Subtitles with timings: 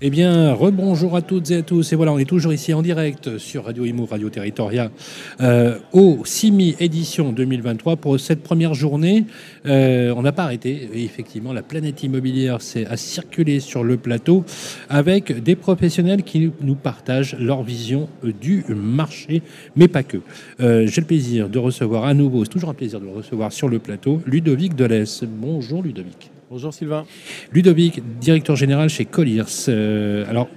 [0.00, 1.92] Eh bien, rebonjour à toutes et à tous.
[1.92, 4.92] Et voilà, on est toujours ici en direct sur Radio Imo, Radio Territoria,
[5.40, 9.24] euh, au CIMI édition 2023 pour cette première journée.
[9.66, 10.88] Euh, on n'a pas arrêté.
[10.94, 14.44] Et effectivement, la planète immobilière s'est à circuler sur le plateau
[14.88, 19.42] avec des professionnels qui nous partagent leur vision du marché,
[19.74, 20.18] mais pas que.
[20.60, 23.52] Euh, J'ai le plaisir de recevoir à nouveau, c'est toujours un plaisir de le recevoir
[23.52, 25.24] sur le plateau, Ludovic Delès.
[25.24, 26.30] Bonjour Ludovic.
[26.50, 27.04] Bonjour Sylvain.
[27.52, 29.42] Ludovic, directeur général chez Colliers.
[29.68, 30.48] Euh, alors,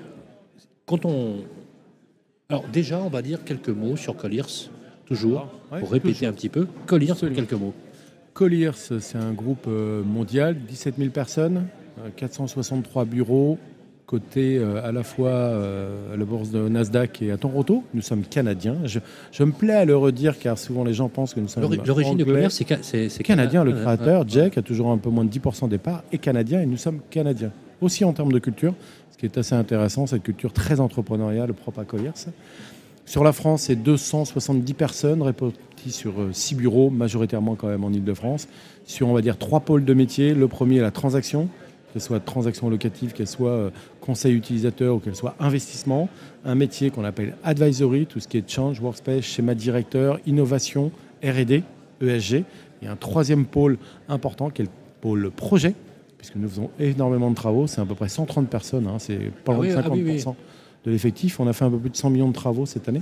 [0.86, 1.38] quand on.
[2.50, 4.42] Alors, déjà, on va dire quelques mots sur Colliers,
[5.06, 6.30] toujours, Ouais, pour répéter toujours.
[6.30, 6.68] un petit peu.
[6.86, 7.36] Colliers, Absolument.
[7.36, 7.74] quelques mots.
[8.34, 11.68] Colliers, c'est un groupe euh, mondial, 17 000 personnes,
[12.00, 13.58] euh, 463 bureaux,
[14.12, 17.84] cotés euh, à la fois euh, à la bourse de Nasdaq et à Toronto.
[17.94, 18.76] Nous sommes canadiens.
[18.84, 19.00] Je,
[19.32, 21.80] je me plais à le redire car souvent les gens pensent que nous sommes L'ori-
[21.86, 22.34] L'origine de anglais.
[22.36, 23.64] Colliers, c'est ca- c'est c'est canadien.
[23.64, 24.26] Le créateur.
[24.28, 27.00] Jack, a toujours un peu moins de 10% des parts, est canadien et nous sommes
[27.10, 27.52] canadiens.
[27.80, 28.76] Aussi en termes de culture,
[29.12, 32.12] ce qui est assez intéressant, cette culture très entrepreneuriale propre à Colliers.
[33.06, 35.56] Sur la France, c'est 270 personnes réparties
[35.90, 38.48] sur 6 bureaux, majoritairement quand même en Ile-de-France,
[38.86, 40.34] sur on va dire trois pôles de métier.
[40.34, 41.48] Le premier, la transaction,
[41.92, 46.10] qu'elle soit transaction locative, qu'elle soit euh, conseil utilisateur ou qu'elle soit investissement.
[46.46, 50.92] Un métier qu'on appelle advisory, tout ce qui est change, workspace, schéma directeur, innovation,
[51.24, 51.64] R&D,
[52.02, 52.44] ESG.
[52.84, 53.78] Et un troisième pôle
[54.10, 55.76] important qui est le pôle projet,
[56.18, 57.68] puisque nous faisons énormément de travaux.
[57.68, 59.92] C'est à peu près 130 personnes, hein, c'est pas Ah loin oui, de ah 50%
[59.92, 60.34] oui, oui.
[60.86, 61.40] de l'effectif.
[61.40, 63.02] On a fait un peu plus de 100 millions de travaux cette année.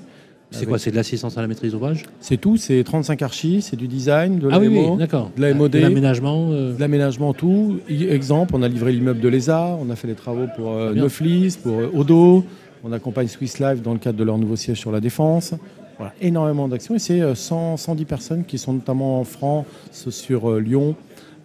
[0.51, 3.75] C'est quoi C'est de l'assistance à la maîtrise d'ouvrage C'est tout, c'est 35 archis, c'est
[3.75, 6.49] du design, de Ah oui, de la MOD, De L'aménagement.
[6.51, 7.79] euh, de l'aménagement, tout.
[7.89, 11.03] Exemple, on a livré l'immeuble de l'ESA, on a fait les travaux pour euh, Bien.
[11.03, 12.43] Neuflis, pour euh, Odo,
[12.83, 15.53] on accompagne Swiss Life dans le cadre de leur nouveau siège sur la Défense.
[15.97, 20.49] Voilà, énormément d'actions et c'est euh, 100, 110 personnes qui sont notamment en France, sur
[20.49, 20.95] euh, Lyon,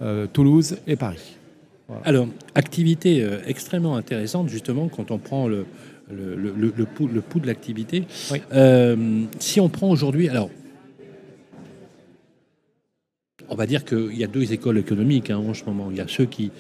[0.01, 1.37] euh, Toulouse et Paris.
[2.05, 5.67] Alors, activité euh, extrêmement intéressante, justement, quand on prend le,
[6.11, 8.05] le, le- le- le pouls, de l'activité.
[8.31, 8.39] Oui.
[8.53, 10.51] Euh, si on prend aujourd'hui, alors,
[13.49, 15.89] on va dire qu'il y a deux écoles économiques hein, en ce moment.
[15.91, 16.51] Il y a ceux qui,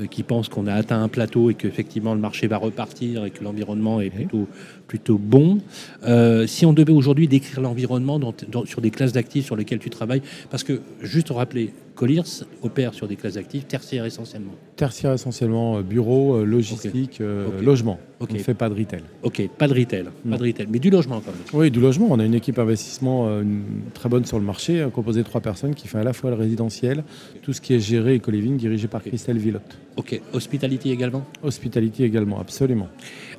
[0.00, 3.30] euh, qui pensent qu'on a atteint un plateau et qu'effectivement le marché va repartir et
[3.30, 4.48] que l'environnement est plutôt,
[4.88, 5.58] plutôt bon.
[6.04, 9.78] Euh, si on devait aujourd'hui décrire l'environnement dans- dans- sur des classes d'actifs sur lesquelles
[9.78, 12.22] tu travailles, parce que, juste rappeler, Colliers
[12.62, 14.50] opère sur des classes d'actifs tertiaires essentiellement.
[14.74, 18.00] Tertiaire essentiellement, euh, bureau, euh, logistique, euh, logement.
[18.18, 19.02] On ne fait pas de retail.
[19.22, 20.32] Ok, pas de retail, Non.
[20.32, 21.40] pas de retail, mais du logement quand même.
[21.52, 22.08] Oui, du logement.
[22.10, 23.62] On a une équipe investissement une-
[23.94, 26.36] très bonne sur le marché, composée de trois personnes qui fait à la fois le
[26.36, 27.04] résidentiel,
[27.42, 29.78] tout ce qui est géré et co-living, dirigé par Christelle Villotte.
[29.96, 31.24] Ok, hospitality également?
[31.44, 32.88] Hospitality également, absolument.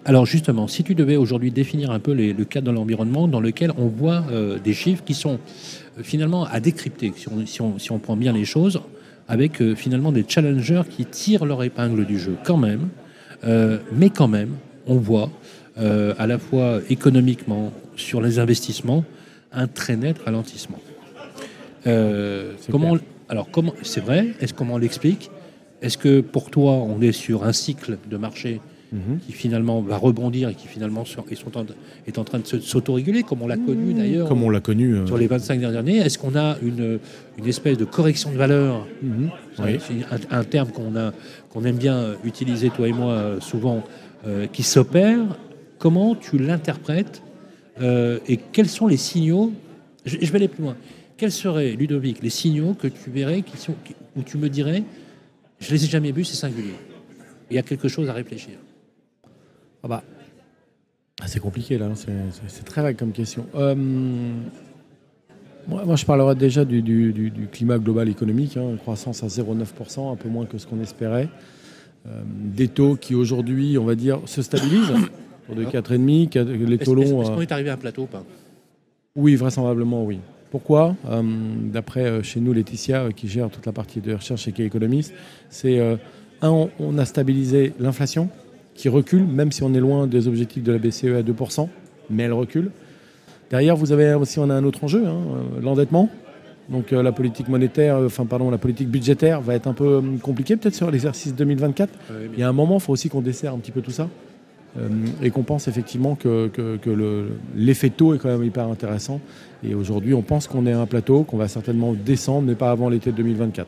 [0.05, 3.39] Alors justement, si tu devais aujourd'hui définir un peu les- le cadre de l'environnement dans
[3.39, 5.39] lequel on voit euh, des chiffres qui sont
[5.97, 8.81] euh, finalement à décrypter, si on, si on- si on prend bien les choses,
[9.29, 12.89] avec euh, finalement des challengers qui tirent leur épingle du jeu quand même,
[13.45, 14.51] Euh, mais quand même,
[14.87, 15.29] on voit
[15.75, 19.03] à la fois économiquement, sur les investissements,
[19.51, 20.79] un très net ralentissement.
[22.71, 23.01] Comment, clair.
[23.27, 25.29] alors comment, c'est vrai, est-ce comment on l'explique?
[25.81, 28.61] Est-ce que pour toi, on est sur un cycle de marché
[28.93, 29.17] Mhm.
[29.25, 31.65] qui finalement va rebondir et qui finalement sont- ils sont en-
[32.07, 34.93] est en train de s'autoréguler, comme on l'a connu d'ailleurs Comme on l'a connu.
[34.95, 35.97] euh, sur les 25 dernières années.
[35.97, 36.99] Est-ce qu'on a une,
[37.39, 38.87] une espèce de correction de valeur?
[39.01, 39.29] Mhm.
[39.59, 39.79] Oui.
[40.31, 43.83] un, un terme qu'on aime bien utiliser, toi et moi, euh, souvent,
[44.27, 45.19] euh, qui s'opère.
[45.79, 47.21] Comment tu l'interprètes
[47.81, 49.51] euh, et quels sont les signaux?
[50.05, 50.75] Je, je vais aller plus loin.
[51.17, 54.83] Quels seraient, Ludovic, les signaux que tu verrais qui sont, qui- où tu me dirais
[55.59, 56.73] je les ai jamais vus, c'est singulier.
[57.49, 58.55] Il y a quelque chose à réfléchir.
[59.83, 60.03] Ah bah,
[61.21, 63.45] ah, c'est compliqué là, hein, c'est- très vague comme question.
[63.55, 63.75] Euh,
[65.67, 69.23] moi, moi, je parlerai déjà du, du- du- du climat global économique, hein, une croissance
[69.23, 71.29] à 0,9%, un peu moins que ce qu'on espérait.
[72.07, 74.93] Euh, des taux qui aujourd'hui, on va dire, se stabilisent.
[75.45, 77.21] Pour des 4,5, quatre- les taux longs.
[77.21, 78.23] est-ce euh, qu'on est arrivé à un plateau ou pas?
[79.15, 80.19] Oui, vraisemblablement, oui.
[80.51, 80.95] Pourquoi?
[81.09, 81.21] Euh,
[81.71, 85.13] D'après chez nous, Laetitia, qui gère toute la partie de recherche et qui est économiste,
[85.49, 85.79] c'est
[86.41, 88.29] un, on a stabilisé l'inflation
[88.75, 91.67] qui recule, même si on est loin des objectifs de la BCE à 2%,
[92.09, 92.71] mais elle recule.
[93.49, 95.15] Derrière, vous avez aussi, on a un autre enjeu, hein,
[95.57, 96.09] euh, l'endettement.
[96.69, 99.85] Donc euh, la politique monétaire, euh, enfin pardon, la politique budgétaire va être un peu
[99.97, 101.89] euh, compliquée peut-être sur l'exercice 2024.
[102.33, 104.07] Il y a un moment, il faut aussi qu'on desserre un petit peu tout ça
[105.21, 109.19] et qu'on pense effectivement que, que- que le- l'effet taux est quand même hyper intéressant.
[109.63, 112.71] Et aujourd'hui, on pense qu'on est à un plateau, qu'on va certainement descendre, mais pas
[112.71, 113.67] avant l'été 2024.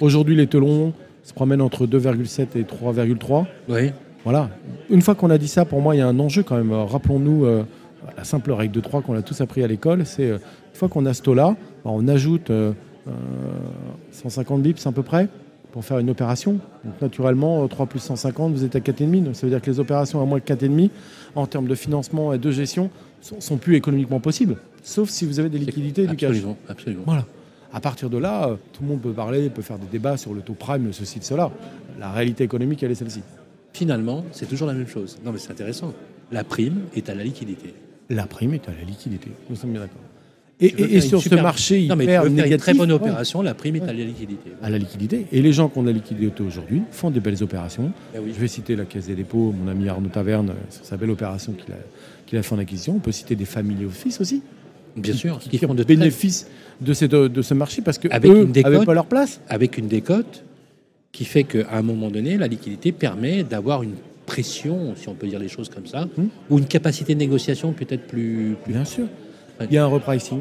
[0.00, 3.44] Aujourd'hui, les taux longs se promènent entre 2,7 et 3,3.
[3.68, 3.90] Oui.
[4.24, 4.50] Voilà.
[4.90, 6.72] Une fois qu'on a dit ça, pour moi, il y a un enjeu quand même.
[6.72, 7.64] Rappelons-nous euh,
[8.16, 10.06] la simple règle de 3 qu'on a tous appris à l'école.
[10.06, 12.72] C'est euh, une fois qu'on a ce taux-là, bah, on ajoute euh,
[13.08, 13.12] euh,
[14.12, 15.28] 150 bips à peu près
[15.72, 16.58] pour faire une opération.
[16.84, 19.24] Donc naturellement, euh, 3 plus 150, vous êtes à 4,5.
[19.24, 20.90] Donc ça veut dire que les opérations à moins de 4,5
[21.34, 22.90] en termes de financement et de gestion
[23.20, 24.56] sont, sont plus économiquement possibles.
[24.82, 26.30] Sauf si vous avez des liquidités et du cash.
[26.30, 27.02] Absolument, absolument.
[27.06, 27.24] Voilà.
[27.72, 30.34] À partir de là, euh, tout le monde peut parler, peut faire des débats sur
[30.34, 31.50] le taux prime, ceci, de cela.
[31.98, 33.22] La réalité économique, elle est celle-ci.
[33.72, 35.18] Finalement, c'est toujours la même chose.
[35.24, 35.94] Non, mais c'est intéressant.
[36.30, 37.74] La prime est à la liquidité.
[38.10, 39.30] La prime est à la liquidité.
[39.48, 40.00] Nous sommes bien d'accord.
[40.60, 43.54] Et, sur super- ce marché non, mais tu négatif, une très bonne ouais, opération, la
[43.54, 44.50] prime est à la liquidité.
[44.62, 45.26] à la liquidité.
[45.32, 47.90] Et les gens qui ont de la liquidité aujourd'hui font des belles opérations.
[48.14, 48.30] Eh oui.
[48.32, 51.52] Je vais citer la Caisse des dépôts, mon ami Arnaud Taverne, sur sa belle opération
[51.52, 51.78] qu'il a,
[52.26, 52.94] qu'il a fait en acquisition.
[52.94, 54.42] On peut citer des family office aussi,
[54.96, 56.46] Bien sûr, qui, qui font ont de bénéfices
[56.80, 58.72] de, ce marché parce que Avec eux une décote.
[58.72, 59.40] n'avaient pas leur place.
[59.48, 60.44] avec une décote
[61.12, 63.94] qui fait qu'à un moment donné, la liquidité permet d'avoir une
[64.24, 66.24] pression, si on peut dire les choses comme ça, Hmm.
[66.48, 69.04] ou une capacité de négociation peut-être plus, plus- Bien sûr.
[69.60, 69.66] Ouais.
[69.70, 70.40] Il y a un repricing,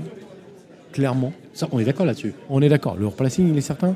[0.93, 1.33] clairement.
[1.53, 2.33] Ça, on est d'accord là-dessus.
[2.49, 2.95] On est d'accord.
[2.97, 3.95] Le repricing, il est certain.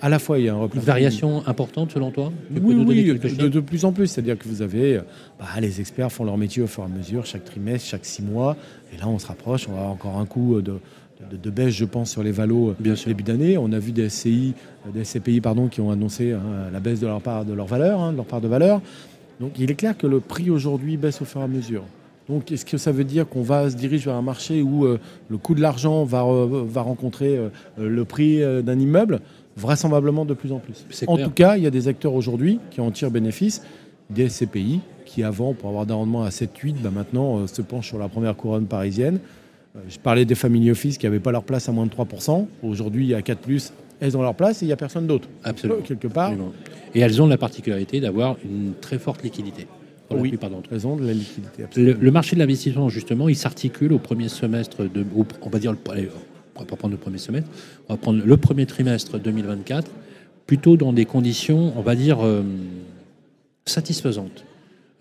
[0.00, 2.32] À la fois, il y a un Une variation importante selon toi?
[2.54, 3.04] Tu Oui, oui,
[3.48, 4.06] de, plus en plus.
[4.06, 5.00] C'est-à-dire que vous avez, euh,
[5.38, 8.22] bah, les experts font leur métier au fur et à mesure, chaque trimestre, chaque six
[8.22, 8.56] mois.
[8.92, 9.66] Et là, on se rapproche.
[9.68, 10.74] On va avoir encore un coup de,
[11.30, 13.08] de, de baisse, je pense, sur les valos euh, Bien sûr.
[13.08, 13.56] début d'année.
[13.58, 14.54] On a vu des SCI,
[14.86, 16.40] euh, des SCPI pardon, qui ont annoncé hein,
[16.72, 18.80] la baisse de leur part de leur valeur, hein, de leur part de valeur.
[19.40, 21.84] Donc, il est clair que le prix aujourd'hui baisse au fur et à mesure.
[22.28, 24.98] Donc, est-ce que ça veut dire qu'on va se diriger vers un marché où euh,
[25.28, 29.20] le coût de l'argent va, euh, va rencontrer euh, le prix d'un immeuble?
[29.56, 30.84] Vraisemblablement de plus en plus.
[31.06, 33.62] En tout cas, il y a des acteurs aujourd'hui qui en tirent bénéfice,
[34.10, 37.98] des SCPI qui avant, pour avoir des rendements à 7-8, bah maintenant se penchent sur
[37.98, 39.20] la première couronne parisienne.
[39.76, 42.46] Euh, je parlais des family office qui n'avaient pas leur place à moins de 3%.
[42.62, 45.06] Aujourd'hui, il y a 4 plus, elles ont leur place et il n'y a personne
[45.06, 45.28] d'autre.
[45.42, 45.80] Absolument.
[45.82, 46.52] Quelque part, Absolument.
[46.94, 49.66] Et elles ont la particularité d'avoir une très forte liquidité.
[50.08, 50.28] Pour Oui.
[50.28, 51.58] la plupart d'entre elles ont de la liquidité.
[51.58, 51.98] Le, absolument.
[52.00, 55.04] le marché de l'investissement, justement, il s'articule au premier semestre de.
[55.42, 55.72] on va dire.
[55.72, 56.08] le- allez,
[56.56, 57.48] on va pas prendre le premier semestre,
[57.88, 59.90] on va prendre le premier trimestre 2024,
[60.46, 62.42] plutôt dans des conditions, on va dire, euh,
[63.66, 64.44] satisfaisantes.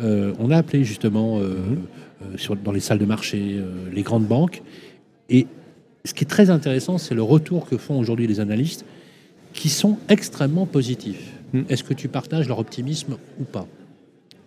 [0.02, 1.44] Euh, on a appelé justement euh,
[2.24, 3.58] euh, sur, dans les salles de marché
[3.92, 4.62] les grandes banques.
[5.30, 5.48] Et
[6.06, 8.86] ce qui est très intéressant, c'est le retour que font aujourd'hui les analystes
[9.54, 11.32] qui sont extrêmement positifs.
[11.54, 11.66] Mhm.
[11.70, 13.68] Est-ce que tu partages leur optimisme ou pas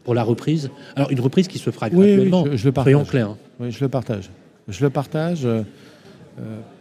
[0.04, 0.70] pour la reprise?
[0.96, 3.08] Alors, une reprise qui se fera Oui, oui, je, je le soyons partage.
[3.10, 3.28] clairs.
[3.30, 3.38] hein.
[3.60, 4.30] Oui, je le partage.
[4.68, 5.46] Je le partage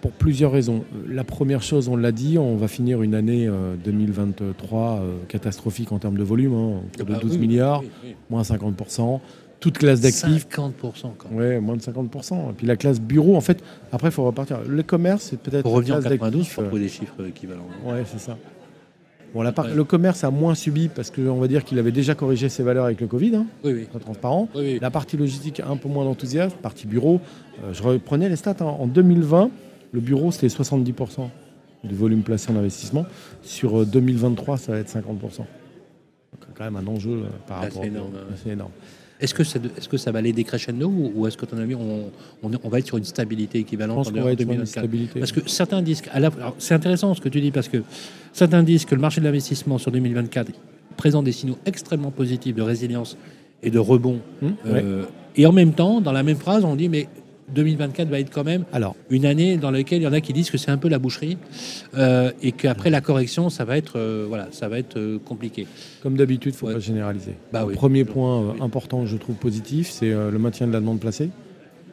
[0.02, 0.84] pour plusieurs raisons.
[1.08, 5.92] La première chose, on l'a dit, on va finir une année euh, 2023 euh, catastrophique
[5.92, 8.16] en termes de volume, hein, autour de Bah 12 oui, milliards, oui, oui.
[8.30, 9.20] moins 50%.
[9.62, 10.72] Toute classe d'actifs, 50%
[11.18, 11.38] quand même.
[11.40, 12.52] ouais, moins de 50%.
[12.52, 14.60] Et puis la classe bureau, en fait, après, il faut repartir.
[14.68, 17.26] Le commerce, c'est peut-être Pour revenir en classe 92 d'actifs, pour euh, trouver des chiffres
[17.28, 17.68] équivalents.
[17.86, 18.38] Ouais, c'est ça.
[19.36, 19.76] Bon, la part- Ouais.
[19.76, 22.86] Le commerce a moins subi parce qu'on va dire qu'il avait déjà corrigé ses valeurs
[22.86, 23.86] avec le Covid, hein, Oui, oui.
[23.90, 24.48] très transparent.
[24.56, 24.80] oui.
[24.82, 26.56] La partie logistique, un peu moins d'enthousiasme.
[26.64, 27.20] Partie bureau,
[27.66, 28.56] euh, je reprenais les stats.
[28.62, 28.66] hein.
[28.80, 29.50] En 2020,
[29.92, 31.30] le bureau, c'était 70%
[31.84, 33.06] du volume placé en investissement.
[33.44, 35.46] Sur euh, 2023, ça va être 50%.
[36.56, 37.84] Quand même un enjeu euh, par rapport.
[37.84, 38.12] énorme.
[38.44, 38.72] C'est énorme.
[39.22, 41.74] Est-ce que, ça, est-ce que ça va aller décrescendo ou, ou est-ce que ton avis,
[41.74, 42.12] on,
[42.44, 44.68] on, on va être sur une stabilité équivalente en qu'on va être sur une 2024
[44.68, 45.20] stabilité.
[45.20, 47.78] Parce que certains disent, qu'à la- alors, c'est intéressant ce que tu dis, parce que
[48.34, 50.52] certains disent que le marché de l'investissement sur 2024
[50.98, 53.16] présente des signaux extrêmement positifs de résilience
[53.64, 54.20] et de rebond.
[54.44, 54.82] Hum, ouais.
[54.84, 55.06] Euh,
[55.38, 57.08] Et en même temps, dans la même phrase, on dit, mais
[57.54, 60.34] 2024 va être quand même Alors, une année dans laquelle il y en a qui
[60.34, 61.38] disent que c'est un peu la boucherie
[61.98, 65.68] euh, et qu'après la correction, ça va être, euh, voilà, ça va être euh, compliqué.
[66.02, 66.74] comme d'habitude, il ne faut Ouais.
[66.74, 67.34] pas généraliser.
[67.54, 67.74] Bah Le oui.
[67.76, 68.62] premier point Oui.
[68.62, 71.30] important je trouve positif, c'est le maintien de la demande placée.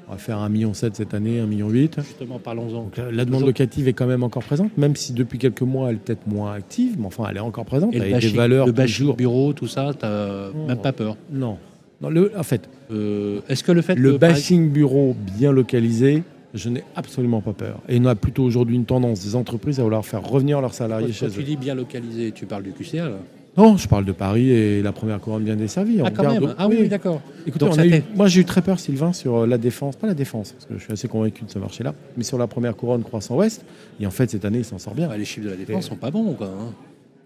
[0.09, 1.71] On va faire 1,7 million cette année, 1,8 million.
[1.71, 2.91] Justement, parlons-en.
[3.13, 5.99] La, demande locative est quand même encore présente, même si depuis quelques mois elle est
[6.01, 8.67] peut-être moins active, mais enfin elle est encore présente Et le avec des bashing, valeurs
[8.67, 9.17] le bashing toujours.
[9.17, 10.67] bureau, tout ça, t'as Oh.
[10.67, 11.17] même pas peur.
[11.33, 11.57] Non,
[12.03, 16.23] non le, en fait, Euh, Est-ce que le fait le par bashing bureau bien localisé,
[16.53, 17.81] je n'ai absolument pas peur.
[17.89, 21.07] Et on a plutôt aujourd'hui une tendance des entreprises à vouloir faire revenir leurs salariés
[21.09, 21.57] exemple, chez quand tu eux.
[21.57, 23.17] dis bien localisé, tu parles du QCA là
[23.57, 26.01] Non, je parle de Paris et la première couronne bien desservie.
[26.01, 27.23] Ah, On quand regarde- même Ah oui, oui, d'accord.
[27.47, 30.07] Écoutez, on a eu- moi j'ai eu très peur, Sylvain, sur euh, la défense, pas
[30.07, 32.77] la défense, parce que je suis assez convaincu de ce marché-là, mais sur la première
[32.77, 33.65] couronne croissant ouest.
[34.01, 35.09] Et en fait, cette année, il s'en sort bien.
[35.09, 36.35] Bah, les chiffres de la défense sont pas bons.
[36.35, 36.73] Quoi, hein.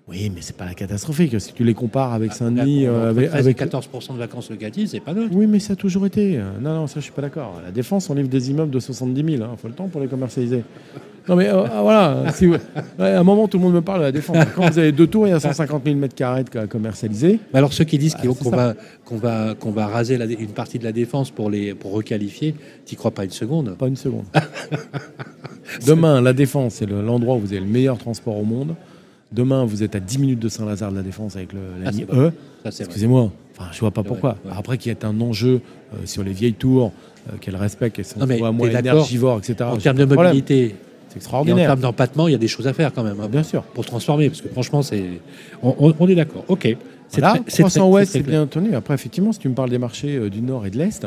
[0.09, 1.41] Oui, mais c'est pas la catastrophique.
[1.41, 4.51] Si tu les compares avec Ah, Saint-Denis, euh, avec, 13 et avec- 14% de vacances
[4.51, 5.31] locatives, c'est pas neutre.
[5.35, 6.39] Oui, mais ça a toujours été.
[6.61, 7.61] Non, non, ça, je suis pas d'accord.
[7.65, 9.45] La défense, on livre des immeubles de 70 000.
[9.51, 10.63] Il faut le temps pour les commercialiser.
[11.29, 12.33] Non, mais euh, ah, voilà.
[12.33, 12.61] si vous- ouais,
[13.01, 14.37] à un moment, tout le monde me parle de la défense.
[14.55, 17.41] Quand vous avez deux tours, il y a 150 000 mètres carrés commercialisés.
[17.53, 20.47] Mais alors ceux qui disent Ah, qu'on va, qu'on va, qu'on va raser la une
[20.53, 23.97] partie de la défense pour, les, pour requalifier, tu crois pas une seconde Pas une
[23.97, 24.27] seconde.
[25.85, 28.77] Demain, la défense, c'est le- l'endroit où vous avez le meilleur transport au monde.
[29.33, 31.91] Demain, vous êtes à 10 minutes de Saint-Lazare de la Défense avec le, la Ah,
[31.91, 32.07] ligne.
[32.13, 32.33] E.
[32.65, 34.37] Excusez-moi, Enfin, je vois pas pourquoi.
[34.45, 34.51] ouais.
[34.55, 35.61] Après qu'il y ait un enjeu
[35.95, 36.93] euh, sur les vieilles tours,
[37.29, 39.57] euh, qu'elles respectent, qu'elles sont Non, mais soit moins énergivores, etc.
[39.73, 40.75] En termes de mobilité
[41.09, 41.69] c'est et en extraordinaire.
[41.69, 43.63] termes d'empattement, il y a des choses à faire quand même hein, Bien sûr.
[43.63, 45.05] pour transformer, parce que franchement, c'est,
[45.63, 46.45] on, on- on est d'accord.
[46.49, 46.77] Ok.
[47.09, 48.75] C'est Là, très- c'est 300 très- ouest, c'est bien tenu.
[48.75, 51.07] Après, effectivement, si tu me parles des marchés euh, du nord et de l'est,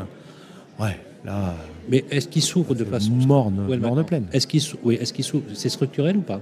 [0.79, 1.55] ouais, là,
[1.89, 4.25] Mais est-ce qu'ils s'ouvrent de façon morne, morne pleine.
[4.33, 6.41] Est-ce qu'ils s'ou- oui, est-ce qu'ils s'ouvrent C'est structurel ou pas?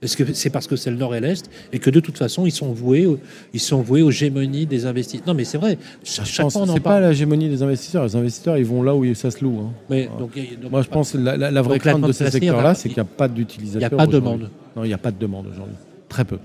[0.00, 2.46] Est-ce que c'est parce que c'est le Nord et l'Est et que de toute façon
[2.46, 3.18] ils sont voués, au-
[3.52, 5.26] ils sont voués aux gémonies des investisseurs?
[5.26, 5.76] Non, mais c'est vrai.
[6.04, 8.04] Cha- Je chaque pense fois on que en c'est pas la gémonie des investisseurs.
[8.04, 9.58] Les investisseurs, ils vont là où ça se loue.
[9.60, 9.72] hein.
[9.90, 12.74] Mais donc, il Moi, je pense que la, la- la vraie crainte de ces secteurs-là,
[12.74, 13.92] il c'est qu'il n'y a pas il n'y d'utilisateurs.
[13.92, 14.50] a pas de demande.
[14.76, 15.74] Non, il n'y a pas de demande aujourd'hui.
[16.08, 16.38] Très peu.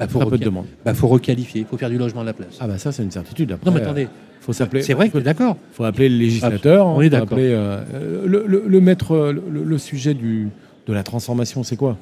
[0.00, 0.66] Bah, faut, Très peu de demande.
[0.84, 2.56] bah, faut requalifier, il faut faire du logement à la place.
[2.60, 3.52] Ah bah ça, c'est une certitude.
[3.52, 4.08] Après, non, mais euh, attendez,
[4.40, 4.82] faut s'appeler.
[4.82, 5.56] c'est vrai que d'accord.
[5.72, 6.86] faut appeler le législateur.
[6.86, 7.38] on est faut d'accord.
[7.40, 10.48] euh, euh, le, le- le maître, euh, le, le sujet du,
[10.86, 11.96] de la transformation, c'est quoi?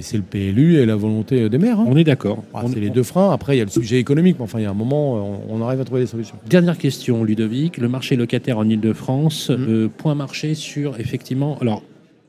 [0.00, 1.78] C'est le PLU et la volonté des maires.
[1.80, 1.84] hein.
[1.86, 2.42] On est d'accord.
[2.54, 3.30] Ah, On- c'est les deux freins.
[3.30, 4.36] Après, il y a le sujet économique.
[4.38, 6.36] Mais enfin, il y a un moment, euh, on, on arrive à trouver des solutions.
[6.48, 7.76] Dernière question, Ludovic.
[7.76, 9.54] Le marché locataire en Ile-de-France, Mm.
[9.68, 11.58] euh, point marché sur effectivement.
[11.60, 11.82] Alors,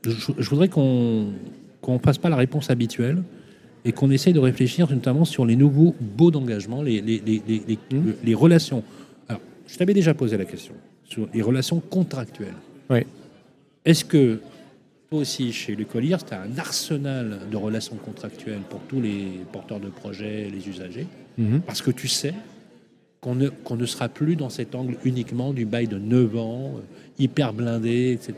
[0.04, 1.26] je, je voudrais qu'on
[1.80, 3.22] qu'on passe pas la réponse habituelle
[3.86, 7.40] et qu'on essaye de réfléchir notamment sur les nouveaux baux d'engagement, les, les, les,
[7.90, 8.82] le- les relations.
[9.30, 12.52] Alors, je t'avais déjà posé la question sur les relations contractuelles.
[12.90, 12.98] Oui.
[13.86, 14.40] Est-ce que
[15.10, 19.40] toi aussi, chez le Colliers, tu as un arsenal de relations contractuelles pour tous les
[19.52, 21.60] porteurs de projets, les usagers Mhm.
[21.62, 22.32] parce que tu sais
[23.20, 26.74] qu'on ne, qu'on ne sera plus dans cet angle uniquement du bail de 9 ans,
[26.76, 26.80] euh,
[27.18, 28.34] hyper blindé, etc.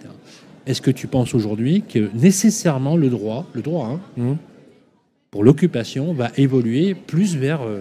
[0.67, 4.37] Est-ce que tu penses aujourd'hui que nécessairement le droit, le droit hein, Mhm.
[5.31, 7.61] pour l'occupation va évoluer plus vers...
[7.63, 7.81] euh,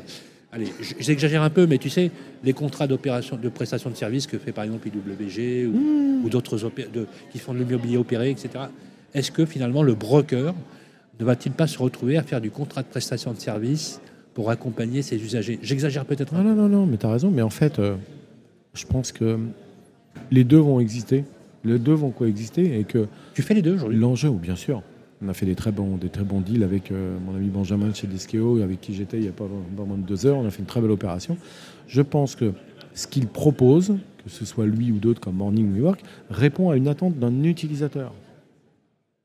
[0.52, 0.68] allez,
[1.00, 2.12] j'exagère un peu, mais tu sais,
[2.44, 6.58] les contrats d'opération, de prestation de services que fait par exemple IWG ou, ou d'autres
[7.32, 8.50] qui font de l'immobilier opéré, etc.
[9.14, 10.54] Est-ce que finalement le broker
[11.20, 14.02] ne va-t-il pas se retrouver à faire du contrat de prestation de services
[14.34, 15.60] pour accompagner ses usagers?
[15.62, 17.30] J'exagère peut-être un Ah non, non, non, mais tu as raison.
[17.32, 17.96] Mais en fait, euh,
[18.74, 19.38] je pense que
[20.32, 21.26] les deux vont exister.
[21.64, 24.00] Les deux vont coexister et que Tu fais les deux aujourd'hui?
[24.00, 24.82] l'enjeu, ou bien sûr,
[25.24, 27.94] on a fait des très bons, des très bons deals avec euh, mon ami Benjamin
[27.94, 29.46] chez Diskeo, avec qui j'étais il n'y a pas,
[29.78, 30.38] pas moins de deux heures.
[30.38, 31.38] On a fait une très belle opération.
[31.88, 32.54] Je pense que
[32.94, 36.78] ce qu'il propose, que ce soit lui ou d'autres comme Morning New York, répond à
[36.78, 38.14] une attente d'un utilisateur.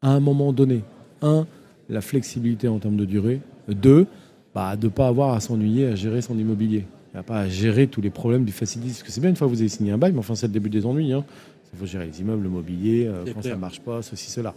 [0.03, 0.83] À un moment donné,
[1.23, 1.47] un,
[1.89, 3.41] la flexibilité en termes de durée.
[3.69, 4.07] Deux,
[4.55, 6.85] bah, de ne pas avoir à s'ennuyer à gérer son immobilier.
[7.13, 8.91] Il n'y a pas à gérer tous les problèmes du facility.
[8.91, 10.47] Parce que c'est bien une fois que vous avez signé un bail, mais enfin, c'est
[10.47, 11.13] le début des ennuis.
[11.13, 11.25] hein.
[11.73, 13.45] Il faut gérer les immeubles, le mobilier, euh, quand clair.
[13.45, 14.55] ça ne marche pas, ceci, cela.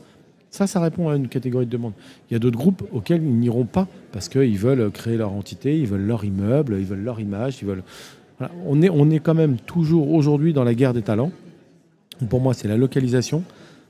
[0.52, 1.94] Ça, ça répond à une catégorie de demande.
[2.30, 5.80] Il y a d'autres groupes auxquels ils n'iront pas parce qu'ils veulent créer leur entité,
[5.80, 7.64] ils veulent leur immeuble, ils veulent leur image.
[8.66, 11.32] On, est, on est quand même toujours aujourd'hui dans la guerre des talents.
[12.30, 13.44] Pour moi, c'est la localisation.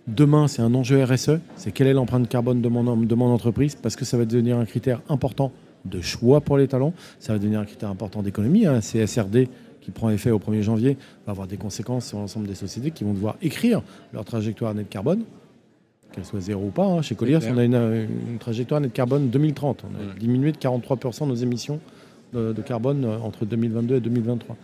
[0.08, 1.40] Demain, c'est un enjeu RSE.
[1.56, 3.76] C'est quelle est l'empreinte carbone de mon, entreprise?
[3.76, 5.52] Parce que ça va devenir un critère important
[5.86, 6.94] de choix pour les talents.
[7.20, 8.66] Ça va devenir un critère important d'économie.
[8.66, 9.50] Un CSRD
[9.82, 13.04] qui prend effet au 1er janvier va avoir des conséquences sur l'ensemble des sociétés qui
[13.04, 13.82] vont devoir écrire
[14.14, 15.24] leur trajectoire net carbone,
[16.12, 16.86] qu'elle soit zéro ou pas.
[16.86, 17.02] hein.
[17.02, 17.76] Chez Colliers, on a une,
[18.32, 19.84] une trajectoire net carbone 2030.
[19.84, 20.20] On a Ouais.
[20.20, 21.80] diminué de 43% nos émissions
[22.34, 24.56] de, de carbone euh, entre 2022 et 2023.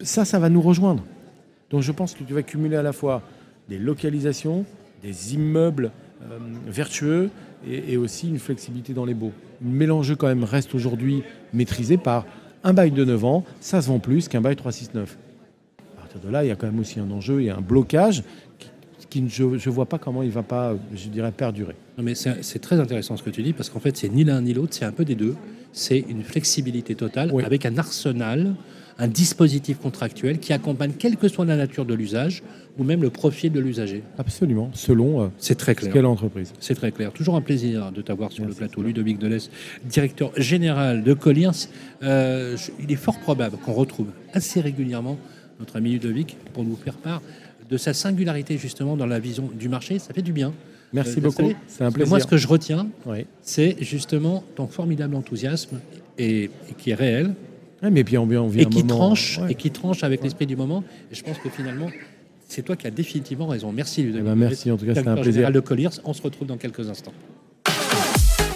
[0.00, 1.04] Ça, ça va nous rejoindre.
[1.70, 3.22] Donc je pense que tu vas cumuler à la fois
[3.68, 4.64] des localisations,
[5.02, 5.90] des immeubles
[6.22, 7.30] euh, vertueux
[7.66, 9.32] et, et aussi une flexibilité dans les baux.
[9.60, 11.22] Mais l'enjeu quand même reste aujourd'hui
[11.52, 12.26] maîtrisé par
[12.64, 15.16] un bail de 9 ans, ça se vend plus qu'un bail 369.
[15.96, 18.22] À partir de là, il y a quand même aussi un enjeu et un blocage
[19.12, 21.74] qui, je ne vois pas comment il ne va pas, je dirais, perdurer.
[21.98, 24.40] Non, mais c'est très intéressant ce que tu dis parce qu'en fait, c'est ni l'un
[24.40, 25.34] ni l'autre, c'est un peu des deux.
[25.72, 27.44] C'est une flexibilité totale Oui.
[27.44, 28.54] avec un arsenal,
[28.98, 32.42] un dispositif contractuel qui accompagne quelle que soit la nature de l'usage
[32.78, 34.02] ou même le profil de l'usager.
[34.18, 35.92] Absolument, selon euh, C'est très clair.
[35.92, 36.52] qu'est l'entreprise.
[36.60, 37.12] C'est très clair.
[37.12, 38.82] Toujours un plaisir de t'avoir sur le plateau.
[38.82, 39.50] Ludovic Delès,
[39.84, 41.50] directeur général de Colliers.
[42.02, 45.18] Euh, il est fort probable qu'on retrouve assez régulièrement
[45.58, 47.20] notre ami Ludovic pour nous faire part
[47.70, 49.98] de sa singularité justement dans la vision du marché.
[49.98, 50.52] Ça fait du bien.
[50.92, 52.10] Merci Euh, beaucoup, c'est un plaisir.
[52.10, 53.24] Moi, ce que je retiens, Oui.
[53.40, 55.80] c'est justement ton formidable enthousiasme
[56.18, 57.34] et, et qui est réel
[57.90, 59.50] mais puis on vient, on vit et qui moment- tranche ouais.
[59.50, 60.84] et qui tranche avec l'esprit du moment.
[61.10, 61.88] Et je pense que finalement,
[62.46, 63.72] c'est toi qui as définitivement raison.
[63.72, 64.24] Merci Eh Ludovic.
[64.24, 65.50] ben, merci, en tout cas, c'était un plaisir.
[65.50, 65.88] de Colliers.
[66.04, 67.12] On se retrouve dans quelques instants.